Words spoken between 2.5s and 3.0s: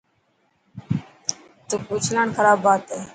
بات